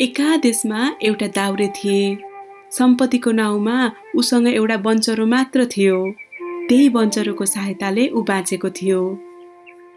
[0.00, 2.02] एका देशमा एउटा दाउरे थिए।
[2.72, 3.76] सम्पत्तिको नाउँमा
[4.14, 5.96] उसँग एउटा बन्चरो मात्र थियो।
[6.68, 9.00] त्यही बन्चरोको सहायताले ऊ बाँचेको थियो।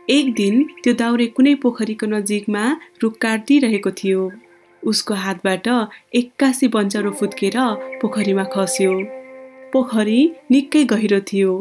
[0.10, 2.64] एक दिन त्यो दाउरे कुनै पोखरीको नजिकमा
[3.04, 4.32] रुख काटिरहेको थियो।
[4.83, 5.68] उसको हातबाट
[6.15, 7.58] एक्कासी बन्चरो फुत्केर
[8.02, 8.92] पोखरीमा खस्यो।
[9.74, 10.20] पोखरी
[10.52, 11.54] निकै गहिरो थियो।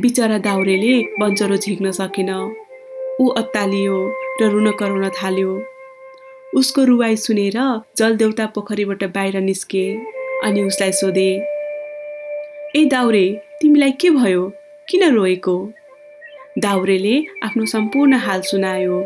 [0.00, 2.30] बिचरा दाउरेले बन्चरो झिक्न सकेन।
[3.20, 3.96] ऊ अत्तालियो
[4.40, 5.75] र रुन कराउन थाल्यो।
[6.54, 7.56] उसको रुवाई सुनेर
[7.96, 9.84] जलदेउता पोखरीबाट बाहिर निस्के
[10.44, 11.28] अनि उसलाई सोधे
[12.76, 13.26] ए दाउरे
[13.60, 14.52] तिमीलाई के भयो?
[14.88, 15.56] किन रोएको?
[16.58, 18.98] दाउरेले आफ्नो सम्पूर्ण हाल सुनायो।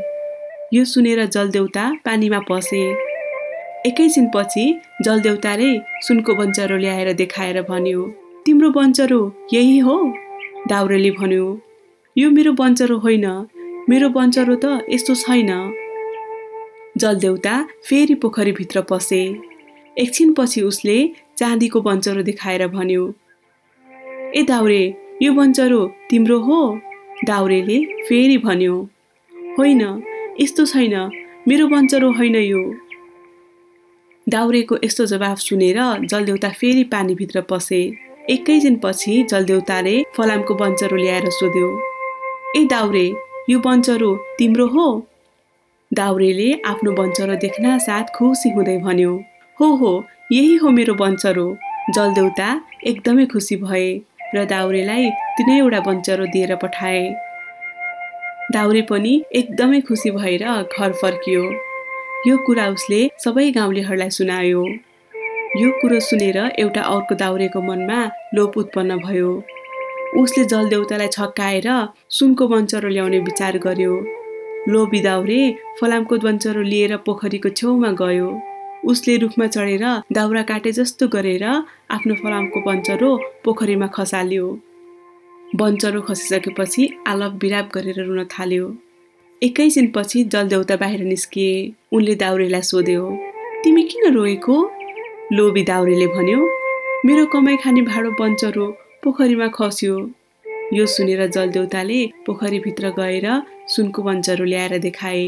[0.75, 2.83] यो सुनेर जलदेउता पानीमा पसे।
[3.87, 4.65] एकैछिनपछि
[5.03, 5.71] जलदेउताले
[6.07, 8.07] सुनको बन्चरो ल्याएर देखाएर भन्यो
[8.47, 9.21] तिम्रो बन्चरो
[9.53, 9.97] यही हो?
[10.69, 11.47] दाउरेले भन्यो
[12.17, 13.27] यो मेरो बन्चरो होइन।
[13.89, 15.51] मेरो बन्चरो त यस्तो छैन।
[16.99, 17.55] जलदेउता
[17.89, 19.23] फेरि पोखरीभित्र पसे।
[19.99, 20.99] एकछिनपछि उसले
[21.39, 23.05] चाँदीको बन्चरो देखाएर भन्यो
[24.37, 24.83] ए दाउरे
[25.23, 26.61] यो बन्चरो तिम्रो हो?
[27.27, 28.77] दाउरेले फेरि भन्यो
[29.59, 29.83] होइन
[30.41, 30.95] यस्तो छैन
[31.49, 32.63] मेरो बन्चरो होइन यो।
[34.27, 37.81] दाउरेको यस्तो जवाफ सुनेर जलदेउता फेरि पानीभित्र पसे।
[38.31, 41.69] एकैछिनपछि जलदेउताले फलामको बन्चरो ल्याएर सोध्यो
[42.57, 43.07] ए दाउरे
[43.51, 44.87] यो बन्चरो तिम्रो हो?
[45.93, 49.15] दाउरेले आफ्नो बन्चरो देख्न साथ खुसी हुँदै भन्यो
[49.59, 49.89] हो हो
[50.33, 51.47] यही हो मेरो बन्चरो
[51.97, 52.47] जलदेउता
[52.91, 53.89] एकदमै खुसी भए
[54.35, 57.01] र दाउरेलाई तिनैवटा बन्चरो दिएर पठाए।
[58.53, 61.43] दाउरे पनि एकदमै खुसी भएर घर फर्कियो।
[62.29, 64.63] यो कुरा उसले सबै गाउँलेहरूलाई सुनायो।
[65.63, 68.01] यो कुरो सुनेर एउटा अर्को दाउरेको मनमा
[68.35, 69.35] लोप उत्पन्न भयो।
[70.23, 71.69] उसले जलदेउतालाई छक्काएर
[72.21, 73.95] सुनको बन्चरो ल्याउने विचार गर्यो।
[74.69, 75.41] लो बिदाउरे
[75.81, 78.29] फलामको द्वञ्चरो लिएर पोखरीको छेउमा गयो।
[78.85, 81.45] उसले रुखमा चढेर दाउरा काटे जस्तो गरेर
[81.91, 83.11] आफ्नो फलामको बन्चरो
[83.45, 84.47] पोखरीमा खसाल्यो।
[85.57, 88.67] बन्चरो खसिसकेपछि आलप बिराप गरेर रुन थाल्यो।
[89.43, 91.53] एकैछिनपछि जलदेउता बाहिर निस्किए।
[91.93, 93.05] उनले दाउरेलाई सोध्यो
[93.65, 94.57] तिमी किन रोएको?
[95.33, 96.41] लोभी दाउरेले भन्यो
[97.07, 98.67] मेरो कमाइ खाने भाँडो बन्चरो
[99.03, 99.97] पोखरीमा खस्यो।
[100.75, 103.27] यो सुनेर जलदेउताले पोखरीभित्र गएर
[103.71, 105.25] सुनको बन्चरो ल्याएर देखाए।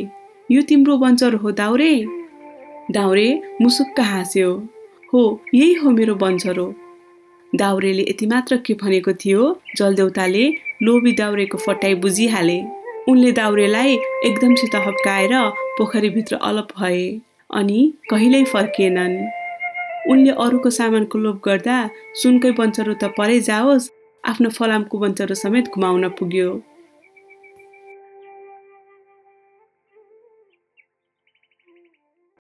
[0.49, 1.93] यो तिम्रो बन्चरो हो दाउरे।
[2.91, 3.29] दाउरे
[3.61, 4.51] मुसुक्क हाँस्यो।
[5.13, 5.23] हो
[5.55, 6.67] यही हो मेरो बन्चरो
[7.53, 9.43] दाउरेले यति मात्र के भनेको थियो
[9.77, 10.45] जलदेउताले
[10.83, 12.59] लोभी दाउरेको फटाइ बुझिहाले।
[13.09, 13.95] उनले दाउरेलाई
[14.25, 15.33] एकदमसित हप्काएर
[15.79, 17.05] पोखरीभित्र अलप भए
[17.51, 17.81] अनि
[18.11, 19.17] कहिल्यै फर्किएनन्।
[20.11, 21.77] उनले अरूको सामानको लोभ गर्दा
[22.23, 23.91] सुनकै बन्चरो त परै जाओस्।
[24.25, 26.49] आफ्नो फलामको बन्चरो समेत घुमाउन पुग्यो।